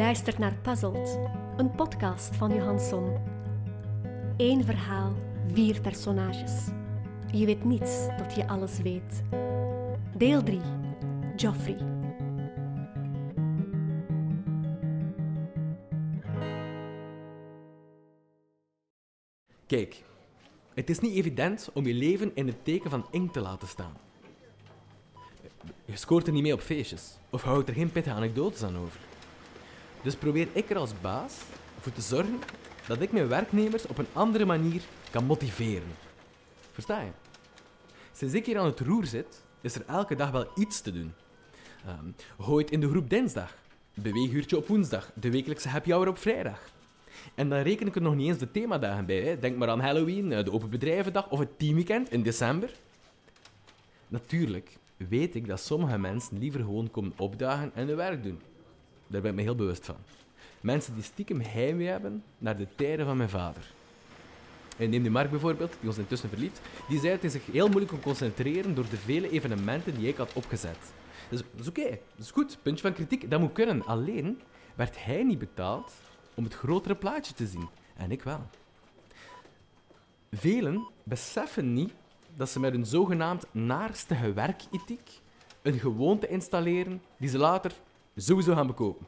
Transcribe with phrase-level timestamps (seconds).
[0.00, 1.18] Luistert naar Puzzled,
[1.56, 3.16] een podcast van Johansson.
[4.36, 5.14] Eén verhaal,
[5.52, 6.52] vier personages.
[7.32, 9.22] Je weet niets tot je alles weet.
[10.16, 10.60] Deel 3.
[11.36, 11.76] Joffrey.
[19.66, 20.02] Kijk,
[20.74, 23.96] het is niet evident om je leven in het teken van inkt te laten staan.
[25.84, 29.09] Je scoort er niet mee op feestjes, of houdt er geen pittige anekdotes aan over.
[30.02, 31.34] Dus probeer ik er als baas
[31.80, 32.38] voor te zorgen
[32.86, 35.88] dat ik mijn werknemers op een andere manier kan motiveren.
[36.72, 37.10] Versta je?
[38.12, 41.12] Sinds ik hier aan het roer zit, is er elke dag wel iets te doen.
[41.86, 43.56] Um, gooi het in de groep dinsdag,
[43.94, 46.60] beweeguurtje op woensdag, de wekelijkse happy hour op vrijdag.
[47.34, 49.20] En dan reken ik er nog niet eens de themadagen bij.
[49.20, 49.38] Hè.
[49.38, 52.70] Denk maar aan Halloween, eh, de Open Bedrijvendag of het Teamweekend in december.
[54.08, 58.40] Natuurlijk weet ik dat sommige mensen liever gewoon komen opdagen en hun werk doen.
[59.10, 59.96] Daar ben ik me heel bewust van.
[60.60, 63.62] Mensen die stiekem heimwee hebben naar de tijden van mijn vader.
[64.76, 66.60] En neem de Mark bijvoorbeeld, die ons intussen verliet.
[66.88, 70.16] Die zei dat hij zich heel moeilijk kon concentreren door de vele evenementen die ik
[70.16, 70.78] had opgezet.
[71.28, 72.58] Dus dat is oké, dat is goed.
[72.62, 73.86] Puntje van kritiek, dat moet kunnen.
[73.86, 74.40] Alleen
[74.74, 75.92] werd hij niet betaald
[76.34, 77.68] om het grotere plaatje te zien.
[77.96, 78.46] En ik wel.
[80.32, 81.92] Velen beseffen niet
[82.36, 85.20] dat ze met hun zogenaamd naarstige werkethiek
[85.62, 87.72] een gewoonte installeren die ze later
[88.20, 89.06] sowieso gaan bekopen.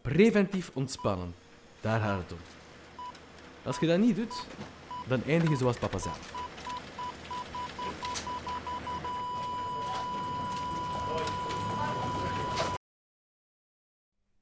[0.00, 1.34] Preventief ontspannen,
[1.80, 2.38] daar gaat het om.
[3.62, 4.46] Als je dat niet doet,
[5.08, 6.34] dan eindig je zoals papa zelf.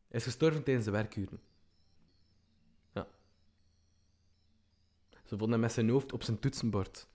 [0.09, 1.41] Hij is gestorven tijdens de werkuren.
[2.93, 3.07] Ja.
[5.11, 7.07] Ze vonden hem met zijn hoofd op zijn toetsenbord.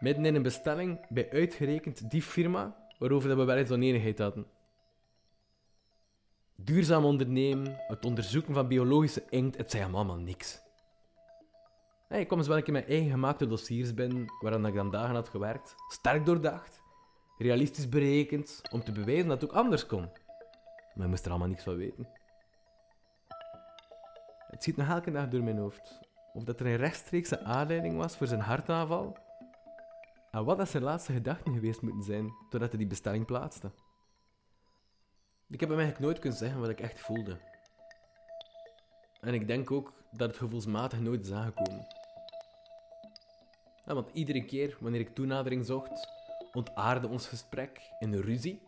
[0.00, 4.46] Midden in een bestelling bij uitgerekend die firma waarover we wel eens oneenigheid hadden.
[6.64, 10.60] Duurzaam ondernemen, het onderzoeken van biologische inkt, het zei hem allemaal niks.
[12.08, 15.28] ik kwam eens wel keer mijn eigen gemaakte dossiers binnen, waaraan ik dan dagen had
[15.28, 15.74] gewerkt.
[15.88, 16.80] Sterk doordacht,
[17.38, 20.10] realistisch berekend, om te bewijzen dat het ook anders kon.
[20.94, 22.08] Maar ik moest er allemaal niks van weten.
[24.46, 26.00] Het ziet nog elke dag door mijn hoofd.
[26.32, 29.16] Of dat er een rechtstreekse aanleiding was voor zijn hartaanval.
[30.30, 33.70] En wat dat zijn laatste gedachten geweest moeten zijn, totdat hij die bestelling plaatste.
[35.52, 37.36] Ik heb hem eigenlijk nooit kunnen zeggen wat ik echt voelde.
[39.20, 41.86] En ik denk ook dat het gevoelsmatig nooit is aangekomen.
[43.84, 46.08] want iedere keer wanneer ik toenadering zocht,
[46.52, 48.62] ontaarde ons gesprek in een ruzie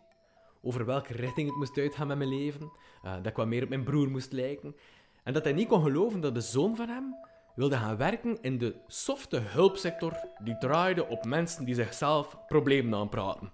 [0.61, 2.71] over welke richting het moest uitgaan met mijn leven,
[3.03, 4.75] uh, dat ik wat meer op mijn broer moest lijken,
[5.23, 7.15] en dat hij niet kon geloven dat de zoon van hem
[7.55, 10.13] wilde gaan werken in de softe hulpsector
[10.43, 13.51] die draaide op mensen die zichzelf problemen aanpraten.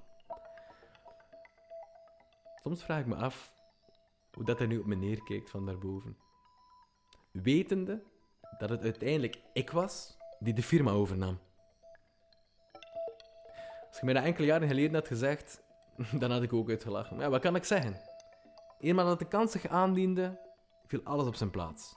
[2.63, 3.53] Soms vraag ik me af
[4.33, 6.17] hoe dat hij nu op me neerkijkt van daarboven.
[7.31, 8.03] Wetende
[8.57, 11.39] dat het uiteindelijk ik was die de firma overnam.
[13.87, 15.61] Als je mij dat enkele jaren geleden had gezegd,
[16.19, 17.17] dan had ik ook uitgelachen.
[17.17, 17.95] Maar wat kan ik zeggen?
[18.79, 20.39] Eenmaal dat de kans zich aandiende,
[20.85, 21.95] viel alles op zijn plaats.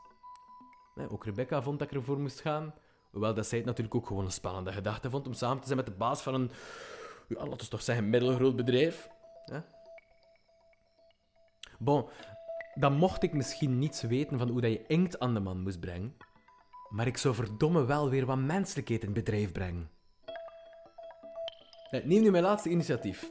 [1.09, 2.75] Ook Rebecca vond dat ik ervoor moest gaan.
[3.11, 5.79] Hoewel dat zij het natuurlijk ook gewoon een spannende gedachte vond om samen te zijn
[5.79, 6.51] met de baas van een,
[7.29, 9.09] ja, laten we toch zeggen, middelgroot bedrijf.
[11.79, 12.05] Bon,
[12.75, 15.81] dan mocht ik misschien niets weten van hoe dat je inkt aan de man moest
[15.81, 16.17] brengen.
[16.89, 19.91] Maar ik zou verdomme wel weer wat menselijkheid in bedrijf brengen.
[21.91, 23.31] Neem nu mijn laatste initiatief.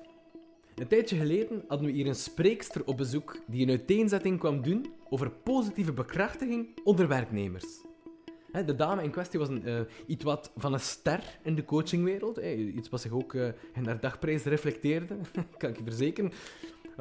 [0.76, 4.94] Een tijdje geleden hadden we hier een spreekster op bezoek die een uiteenzetting kwam doen
[5.10, 7.66] over positieve bekrachtiging onder werknemers.
[8.52, 12.38] De dame in kwestie was een, uh, iets wat van een ster in de coachingwereld.
[12.38, 15.16] Iets wat zich ook uh, in haar dagprijs reflecteerde,
[15.58, 16.31] kan ik je verzekeren.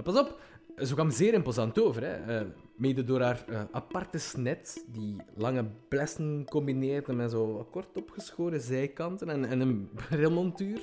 [0.03, 0.41] Pas op,
[0.87, 2.03] ze kwam zeer imposant over.
[2.03, 2.41] Hè.
[2.41, 9.29] Uh, mede door haar aparte snet, die lange blessen combineerde met zo kort opgeschoren zijkanten
[9.29, 10.81] en, en een brilmontuur.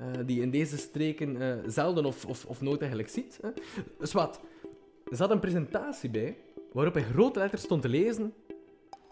[0.00, 3.38] Uh, die in deze streken zelden of, of, of nooit eigenlijk ziet.
[3.42, 3.50] Hè.
[3.98, 4.40] Dus wat?
[5.10, 6.36] Er zat een presentatie bij
[6.72, 8.34] waarop in grote letters stond te lezen: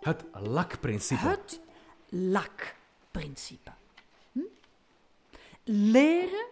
[0.00, 1.28] Het lakprincipe.
[1.28, 1.60] Het
[2.08, 3.70] lakprincipe.
[4.32, 4.40] Hm?
[5.64, 6.46] Leren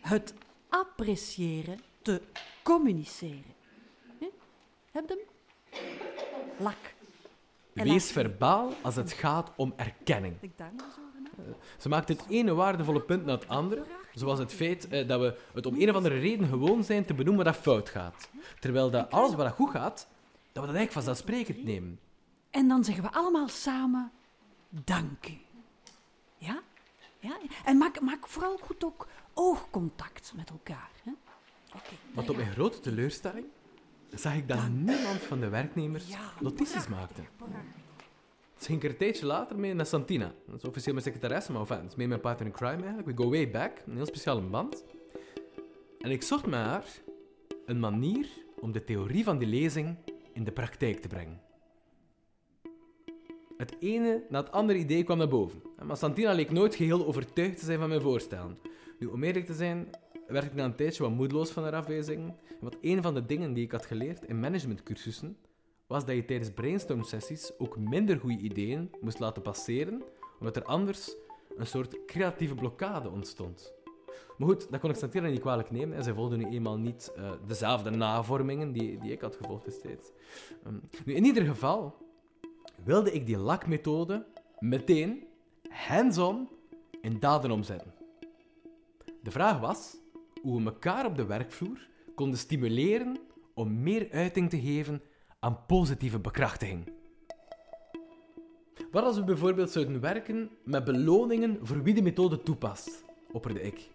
[0.00, 0.34] het
[0.68, 2.22] appreciëren te
[2.62, 3.54] communiceren.
[4.18, 4.24] Hm?
[4.92, 5.24] Heb je
[5.70, 5.80] hem?
[6.58, 6.94] Lak.
[7.72, 10.36] Wees verbaal als het gaat om erkenning.
[10.40, 11.12] Ik daar zo
[11.78, 13.84] ze maakt het ene waardevolle punt naar het andere,
[14.14, 17.14] zoals het feit eh, dat we het om een of andere reden gewoon zijn te
[17.14, 18.28] benoemen dat fout gaat.
[18.60, 20.06] Terwijl dat alles wat goed gaat,
[20.52, 22.00] dat we dat eigenlijk vanzelfsprekend nemen.
[22.50, 24.10] En dan zeggen we allemaal samen,
[24.68, 25.38] dank u.
[26.36, 26.62] Ja?
[27.18, 27.38] ja?
[27.64, 30.90] En maak, maak vooral goed ook oogcontact met elkaar.
[31.04, 31.12] Hè?
[31.76, 33.46] Okay, Want op mijn grote teleurstelling
[34.14, 37.22] zag ik dat niemand van de werknemers Ja, notities maakte.
[38.56, 40.32] Ze ging er een tijdje later mee naar Santina.
[40.46, 43.06] Dat is officieel mijn secretaresse, maar enfin, het is mee mijn partner in crime eigenlijk.
[43.06, 44.84] We go way back, een heel speciale band.
[46.00, 46.84] En ik zocht met haar
[47.66, 48.26] een manier
[48.60, 49.96] om de theorie van die lezing
[50.32, 51.40] in de praktijk te brengen.
[53.56, 55.62] Het ene na het andere idee kwam naar boven.
[55.84, 58.58] Maar Santina leek nooit geheel overtuigd te zijn van mijn voorstellen.
[58.98, 59.88] Nu, om eerlijk te zijn,
[60.26, 62.36] werd ik na een tijdje wat moedeloos van haar afwijzingen.
[62.60, 65.36] Want een van de dingen die ik had geleerd in managementcursussen
[65.86, 70.02] was dat je tijdens brainstorm-sessies ook minder goede ideeën moest laten passeren,
[70.38, 71.14] omdat er anders
[71.56, 73.72] een soort creatieve blokkade ontstond.
[74.38, 75.96] Maar goed, dat kon ik Santina niet kwalijk nemen.
[75.96, 80.10] En zij volgde nu eenmaal niet eh, dezelfde navormingen die, die ik had gevolgd destijds.
[80.64, 81.96] Ehm, nu, in ieder geval
[82.84, 84.26] wilde ik die lakmethode
[84.58, 85.26] meteen,
[85.68, 86.48] hands-on,
[87.00, 87.94] in daden omzetten.
[89.22, 89.96] De vraag was
[90.42, 93.18] hoe we elkaar op de werkvloer konden stimuleren
[93.54, 95.02] om meer uiting te geven
[95.40, 96.92] aan positieve bekrachtiging.
[98.90, 103.90] Wat als we bijvoorbeeld zouden werken met beloningen voor wie de methode toepast, opperde ik.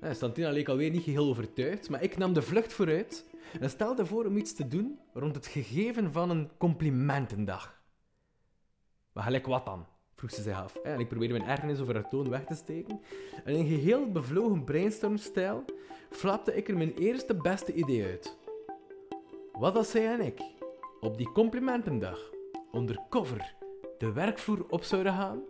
[0.00, 3.26] Eh, Santina leek alweer niet geheel overtuigd, maar ik nam de vlucht vooruit
[3.60, 7.82] en stelde voor om iets te doen rond het gegeven van een complimentendag.
[9.12, 9.86] Maar gelijk wat dan?
[10.24, 10.76] Vroeg ze zich af.
[10.76, 13.00] En ik probeerde mijn ergernis over haar toon weg te steken.
[13.44, 15.64] En in geheel bevlogen brainstormstijl
[16.10, 18.36] flapte ik er mijn eerste beste idee uit.
[19.52, 20.40] Wat als zij en ik
[21.00, 22.30] op die complimentendag
[22.74, 23.54] undercover
[23.98, 25.42] de werkvloer op zouden gaan,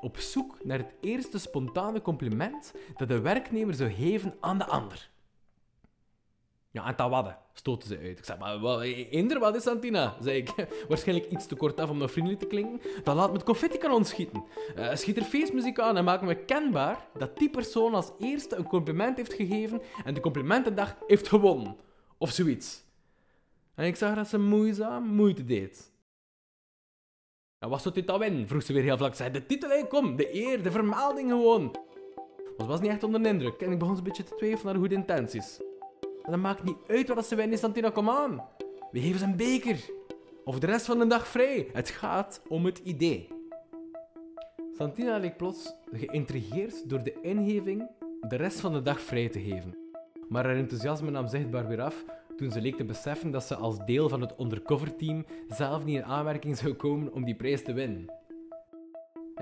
[0.00, 5.11] op zoek naar het eerste spontane compliment dat de werknemer zou geven aan de ander.
[6.72, 8.18] Ja, en dat wat, stootte ze uit.
[8.18, 10.16] Ik zei, maar wat, eender wat is Santina?
[10.20, 10.68] zei ik.
[10.88, 12.80] Waarschijnlijk iets te kort af om nog vriendelijk te klinken.
[13.04, 14.44] Dan laat me het confetti-kanon schieten.
[14.74, 18.66] Eh, schiet er feestmuziek aan en maak me kenbaar dat die persoon als eerste een
[18.66, 21.76] compliment heeft gegeven en de complimentendag heeft gewonnen.
[22.18, 22.84] Of zoiets.
[23.74, 25.92] En ik zag dat ze moeizaam moeite deed.
[27.58, 28.48] En wat zou dit dan winnen?
[28.48, 29.14] vroeg ze weer heel vlak.
[29.14, 31.62] Zei de titel, kom, de eer, de vermelding gewoon.
[32.56, 34.72] Maar ze was niet echt onder de indruk en ik begon een beetje te twijfelen
[34.72, 35.60] naar goede intenties.
[36.22, 38.44] Dat maakt niet uit wat ze winnen, Santina, kom aan.
[38.90, 39.90] We geven ze een beker.
[40.44, 41.68] Of de rest van de dag vrij.
[41.72, 43.28] Het gaat om het idee.
[44.76, 47.88] Santina leek plots geïntrigeerd door de ingeving
[48.28, 49.76] de rest van de dag vrij te geven.
[50.28, 52.04] Maar haar enthousiasme nam zichtbaar weer af
[52.36, 56.04] toen ze leek te beseffen dat ze als deel van het undercover-team zelf niet in
[56.04, 58.06] aanmerking zou komen om die prijs te winnen.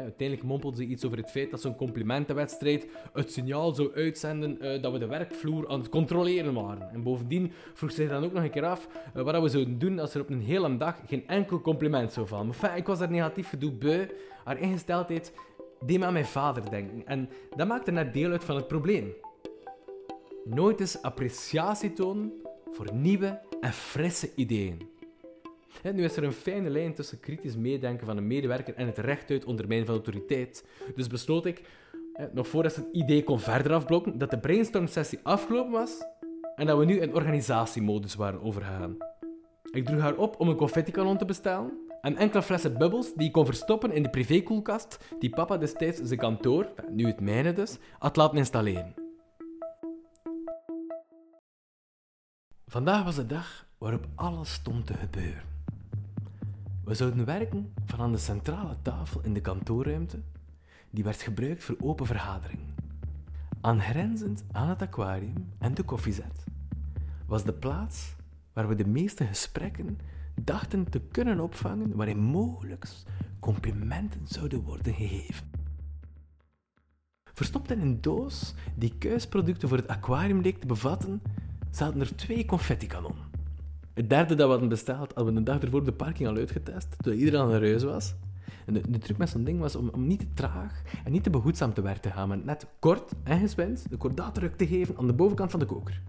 [0.01, 4.61] Ja, uiteindelijk mompelde ze iets over het feit dat zo'n complimentenwedstrijd het signaal zou uitzenden
[4.61, 6.91] eh, dat we de werkvloer aan het controleren waren.
[6.91, 9.99] En bovendien vroeg ze dan ook nog een keer af eh, wat we zouden doen
[9.99, 12.55] als er op een hele dag geen enkel compliment zou vallen.
[12.63, 14.07] Maar ik was daar negatief gedoe beu.
[14.45, 15.33] Haar ingesteldheid
[15.87, 17.07] deed me aan mijn vader denken.
[17.07, 19.13] En dat maakte net deel uit van het probleem.
[20.45, 22.33] Nooit eens appreciatie tonen
[22.71, 24.89] voor nieuwe en frisse ideeën.
[25.95, 29.45] Nu is er een fijne lijn tussen kritisch meedenken van een medewerker en het rechtuit
[29.45, 30.65] ondermijnen van autoriteit.
[30.95, 31.63] Dus besloot ik,
[32.33, 36.05] nog voordat het idee kon verder afblokken, dat de brainstorm-sessie afgelopen was
[36.55, 38.97] en dat we nu in organisatiemodus waren overgegaan.
[39.71, 43.33] Ik droeg haar op om een confetti-kanon te bestellen en enkele flessen bubbels die ik
[43.33, 48.17] kon verstoppen in de privékoelkast die papa destijds zijn kantoor, nu het mijne dus, had
[48.17, 48.95] laten installeren.
[52.67, 55.50] Vandaag was de dag waarop alles stond te gebeuren.
[56.91, 60.21] We zouden werken van aan de centrale tafel in de kantoorruimte,
[60.91, 62.75] die werd gebruikt voor open vergaderingen.
[63.61, 66.45] Aangrenzend aan het aquarium en de koffiezet
[67.27, 68.15] was de plaats
[68.53, 69.99] waar we de meeste gesprekken
[70.35, 72.87] dachten te kunnen opvangen waarin mogelijk
[73.41, 75.51] complimenten zouden worden gegeven.
[77.33, 81.23] Verstopt in een doos die kuisproducten voor het aquarium leek te bevatten,
[81.71, 83.30] zaten er twee confettikanonnen.
[83.95, 86.97] Het derde dat we hadden besteld, hadden we een dag ervoor de parking al uitgetest,
[87.03, 88.15] toen iedereen aan de reus was.
[88.67, 91.23] En de, de truc met zo'n ding was om, om niet te traag en niet
[91.23, 94.97] te behoedzaam te werk te gaan, maar net kort en geswind de kordaatdruk te geven
[94.97, 96.03] aan de bovenkant van de koker.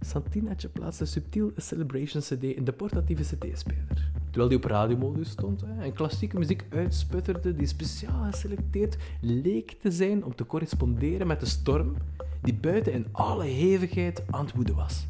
[0.00, 4.10] Santinatje plaatste subtiel een Celebration CD in de portatieve CD-speler.
[4.24, 10.24] Terwijl die op radiomodus stond en klassieke muziek uitsputterde die speciaal geselecteerd leek te zijn
[10.24, 11.94] om te corresponderen met de storm
[12.42, 15.06] die buiten in alle hevigheid aan het woeden was.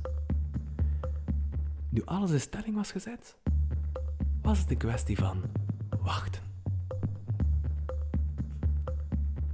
[1.91, 3.37] Nu alles in stelling was gezet,
[4.43, 5.43] was het een kwestie van
[6.01, 6.43] wachten.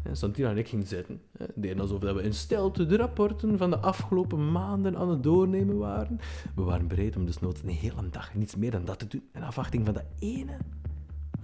[0.03, 1.23] En Santina en ik gingen zitten.
[1.55, 6.19] Deden alsof we in stilte de rapporten van de afgelopen maanden aan het doornemen waren.
[6.55, 9.29] We waren bereid om desnoods een hele dag niets meer dan dat te doen.
[9.33, 10.57] In afwachting van dat ene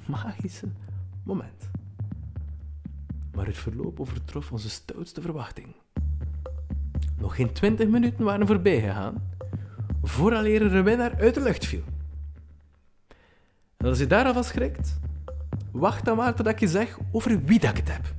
[0.06, 0.68] magische
[1.25, 1.70] moment.
[3.35, 5.75] Maar het verloop overtrof onze stoutste verwachting.
[7.18, 9.28] Nog geen twintig minuten waren voorbij gegaan
[10.02, 11.83] vooraleer er een winnaar uit de lucht viel.
[13.76, 14.99] En als je daar al schrikt,
[15.71, 18.14] wacht dan maar totdat ik je zeg over wie dat ik het heb.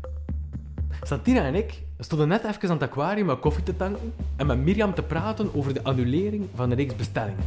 [1.01, 4.57] Santina en ik stonden net even aan het aquarium met koffie te tanken en met
[4.57, 7.43] Mirjam te praten over de annulering van een reeks bestellingen.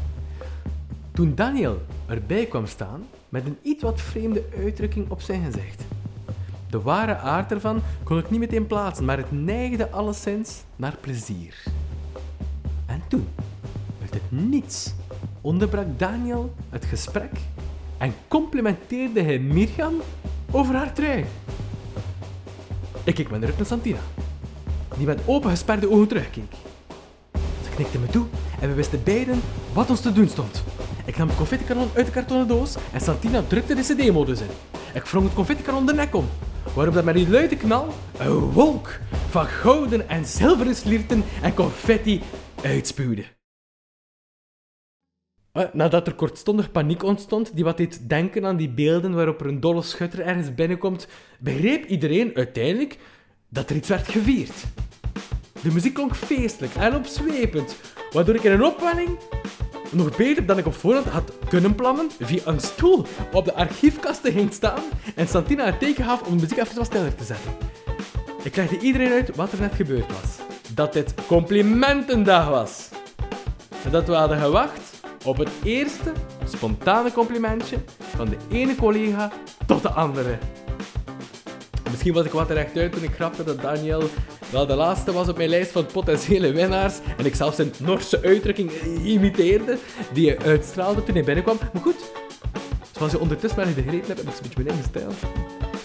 [1.13, 5.85] Toen Daniel erbij kwam staan met een iets wat vreemde uitdrukking op zijn gezicht.
[6.71, 11.74] De ware aard ervan kon ik niet meteen plaatsen, maar het neigde alleszins naar plezier.
[14.29, 14.95] Niets,
[15.41, 17.31] onderbrak Daniel het gesprek
[17.99, 19.95] en complimenteerde hij Mirjam
[20.51, 21.25] over haar trui.
[23.05, 23.99] Ik keek de rug naar Santina,
[24.97, 26.53] die met open gesperde ogen terugkeek.
[27.35, 28.27] Ze knikte me toe
[28.61, 29.41] en we wisten beiden
[29.73, 30.63] wat ons te doen stond.
[31.05, 34.51] Ik nam het confettikanon uit de kartonnen doos en Santina drukte de cd-modus in.
[34.95, 36.29] Ik wrong het confettikanon de nek om,
[36.75, 37.89] waarop dat met die luide knal
[38.19, 42.21] een wolk van gouden en zilveren slierten en confetti
[42.63, 43.34] uitspuwde.
[45.55, 49.47] Eh, Nadat er kortstondig paniek ontstond, die wat deed denken aan die beelden waarop er
[49.47, 51.07] een dolle schutter ergens binnenkomt,
[51.39, 52.99] begreep iedereen uiteindelijk
[53.49, 54.65] dat er iets werd gevierd.
[55.63, 57.77] De muziek klonk feestelijk en opzwepend,
[58.13, 59.19] waardoor ik in een opwelling,
[59.91, 64.33] nog beter dan ik op voorhand had kunnen plannen, via een stoel op de archiefkasten
[64.33, 64.83] ging staan
[65.15, 67.53] en Santina het teken gaf om de muziek even wat sneller te zetten.
[68.43, 70.39] Ik legde iedereen uit wat er net gebeurd was.
[70.75, 72.89] Dat dit complimentendag was.
[73.85, 74.84] En dat we hadden gewacht
[75.25, 76.13] op het eerste
[76.45, 77.77] spontane complimentje
[78.17, 79.33] van de ene collega
[79.67, 80.39] tot de andere.
[81.91, 84.03] Misschien was ik wat rechtuit toen ik grapte dat Daniel
[84.51, 88.23] wel de laatste was op mijn lijst van potentiële winnaars en ik zelfs zijn Norse
[88.23, 88.71] uitdrukking
[89.05, 89.79] imiteerde
[90.13, 91.59] die hij uitstraalde toen hij binnenkwam.
[91.73, 92.13] Maar goed,
[92.93, 95.33] zoals je ondertussen wel begrepen hebt, heb ik een beetje mijn eigen stijl.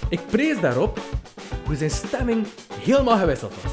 [0.09, 0.99] Ik prees daarop
[1.65, 2.47] hoe zijn stemming
[2.81, 3.71] helemaal gewisseld was.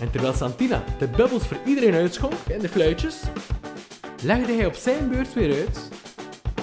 [0.00, 3.16] En terwijl Santina de bubbels voor iedereen uitschonk en de fluitjes,
[4.22, 5.90] legde hij op zijn beurt weer uit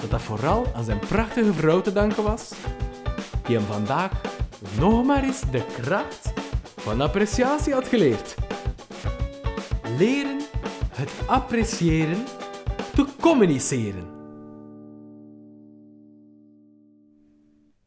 [0.00, 2.52] dat dat vooral aan zijn prachtige vrouw te danken was,
[3.44, 4.20] die hem vandaag
[4.78, 6.32] nog maar eens de kracht
[6.76, 8.34] van appreciatie had geleerd.
[9.98, 10.40] Leren
[10.90, 12.24] het appreciëren
[12.94, 14.18] te communiceren.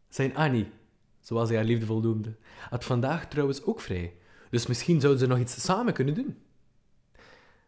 [0.09, 0.71] Zijn Annie,
[1.19, 2.35] zoals hij haar liefdevol noemde,
[2.69, 4.13] had vandaag trouwens ook vrij,
[4.49, 6.37] dus misschien zouden ze nog iets samen kunnen doen.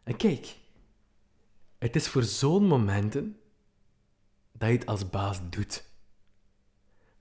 [0.03, 0.55] En kijk,
[1.85, 3.39] het is voor zo'n momenten
[4.51, 5.83] dat je het als baas doet.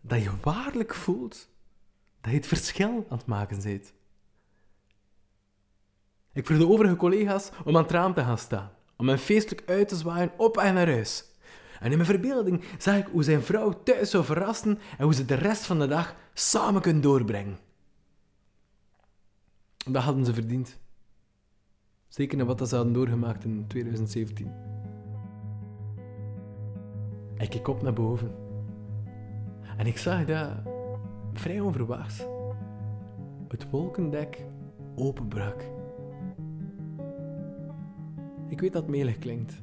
[0.00, 1.49] Dat je waarlijk voelt
[2.21, 3.92] dat je het verschil aan het maken bent.
[6.33, 9.68] Ik vroeg de overige collega's om aan het raam te gaan staan, om hem feestelijk
[9.68, 11.25] uit te zwaaien op en naar huis.
[11.80, 15.25] En in mijn verbeelding zag ik hoe zijn vrouw thuis zou verrassen en hoe ze
[15.25, 17.59] de rest van de dag samen kunnen doorbrengen.
[19.76, 20.78] Dat hadden ze verdiend.
[22.14, 24.52] Zeker na wat ze hadden doorgemaakt in 2017.
[27.37, 28.30] Ik keek op naar boven.
[29.76, 30.50] En ik zag dat,
[31.33, 32.26] vrij onverwachts,
[33.49, 34.47] het wolkendek
[34.94, 35.62] openbrak.
[38.49, 39.62] Ik weet dat het melig klinkt.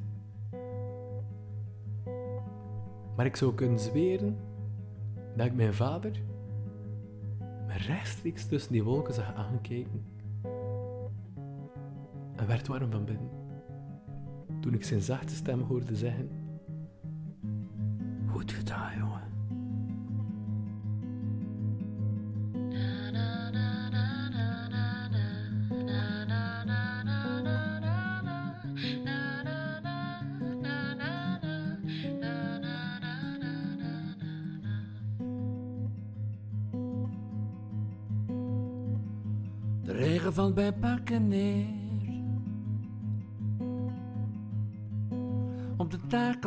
[3.16, 4.36] Maar ik zou kunnen zweren
[5.36, 6.22] dat ik mijn vader
[7.66, 10.04] me rechtstreeks tussen die wolken zag aankijken
[12.42, 13.30] en werd warm van binnen
[14.60, 16.30] toen ik zijn zachte stem hoorde zeggen:
[18.26, 19.20] Goed gedaan, jongen.
[39.84, 41.28] De regen valt bij pakken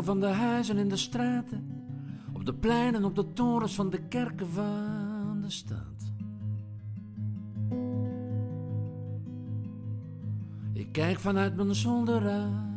[0.05, 1.83] van de huizen in de straten.
[2.33, 6.13] Op de pleinen, op de torens van de kerken van de stad.
[10.74, 12.74] Ik kijk vanuit mijn zolderraam.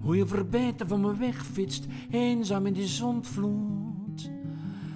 [0.00, 4.30] Hoe je verbeten van me wegfietst, eenzaam in die zondvloed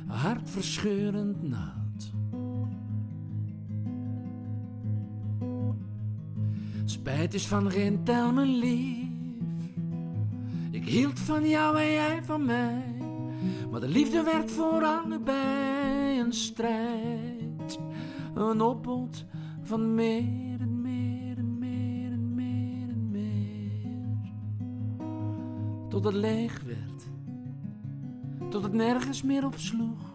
[0.07, 1.82] hartverscheurend nat.
[7.23, 9.09] Spijt is van geen tel, mijn lief.
[10.71, 12.95] Ik hield van jou en jij van mij.
[13.71, 17.79] Maar de liefde werd voor allebei een strijd.
[18.35, 19.25] Een opbod
[19.63, 24.31] van meer en meer en meer en meer en meer.
[25.89, 27.11] Tot het leeg werd
[28.51, 30.15] tot het nergens meer op sloeg.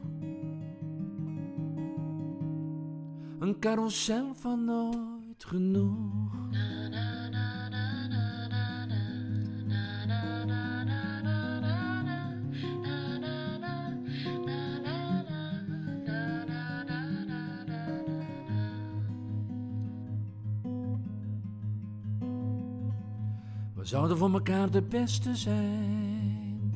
[3.40, 6.47] Een carousel van nooit genoeg.
[23.88, 26.72] Zouden voor elkaar de beste zijn.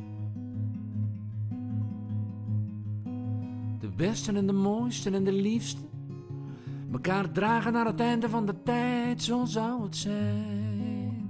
[3.80, 5.82] De beste en de mooiste en de liefste.
[6.90, 11.30] Mekaar dragen naar het einde van de tijd, zo zou het zijn.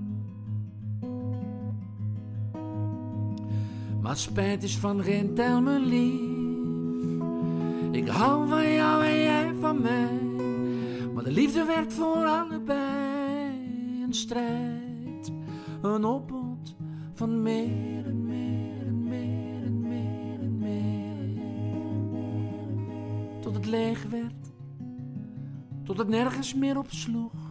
[4.02, 7.12] Maar spijt is van geen tel me lief.
[7.92, 10.22] Ik hou van jou en jij van mij.
[11.14, 14.71] Maar de liefde werd voor allebei een strijd.
[16.02, 16.76] Een
[17.14, 21.30] van meer en meer en meer en meer en meer.
[23.42, 24.52] Tot het leeg werd.
[25.84, 27.50] Tot het nergens meer op sloeg.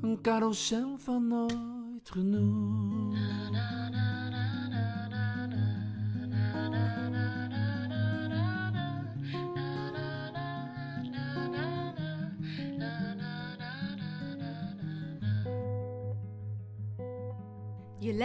[0.00, 3.03] Een carousel van nooit genoeg.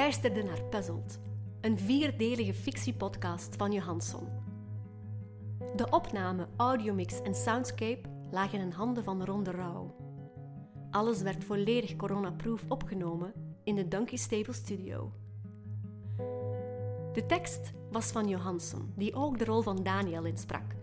[0.10, 1.20] Luisterde naar Puzzled,
[1.62, 4.28] een vierdelige fictiepodcast van Johansson.
[5.76, 8.02] De opname, audiomix en soundscape
[8.32, 9.96] lagen in handen van Ron de Rauw.
[10.92, 15.12] Alles werd volledig coronaproof opgenomen in de Donkey Stable Studio.
[17.14, 20.76] De tekst was van Johansson, die ook de rol van Daniel insprak.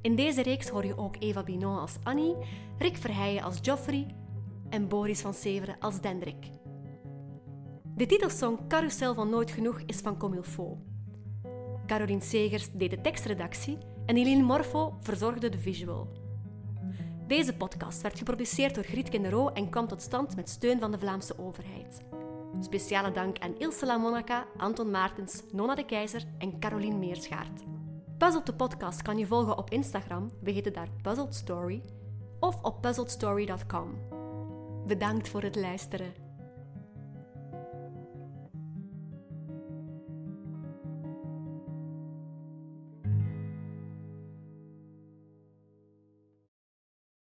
[0.00, 2.36] In deze reeks hoor je ook Eva Binon als Annie,
[2.78, 4.14] Rick Verheijen als Joffrey
[4.68, 6.59] en Boris van Severen als Dendrik.
[8.00, 10.78] De titelsong Carousel van Nooit Genoeg is van Comilfo.
[11.86, 16.08] Caroline Segers deed de tekstredactie en Eline Morfo verzorgde de visual.
[17.26, 20.98] Deze podcast werd geproduceerd door Griet Kindero en kwam tot stand met steun van de
[20.98, 22.04] Vlaamse overheid.
[22.60, 27.62] Speciale dank aan Ilse La Monaca, Anton Maartens, Nona de Keizer en Caroline Meerschaert.
[28.18, 31.82] Puzzled de podcast kan je volgen op Instagram, we heten daar Puzzled Story,
[32.38, 33.98] of op puzzledstory.com.
[34.86, 36.19] Bedankt voor het luisteren.